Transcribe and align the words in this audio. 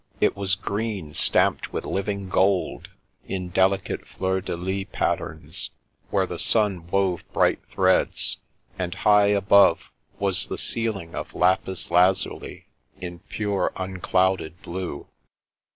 It 0.19 0.35
was 0.35 0.55
green 0.55 1.13
stamped 1.13 1.71
with 1.71 1.85
living 1.85 2.27
gold, 2.27 2.89
in 3.27 3.49
delicate 3.49 4.07
fleur 4.07 4.41
de 4.41 4.55
lis 4.55 4.87
patterns 4.91 5.69
where 6.09 6.25
the 6.25 6.39
sun 6.39 6.87
wove 6.87 7.21
bright 7.33 7.59
threads; 7.71 8.37
and 8.79 8.95
high 8.95 9.27
above 9.27 9.91
was 10.17 10.47
the 10.47 10.57
ceiling 10.57 11.13
of 11.13 11.35
lapis 11.35 11.91
lazuli, 11.91 12.65
in 12.99 13.19
pure 13.29 13.71
unclouded 13.75 14.59
blue. 14.63 15.05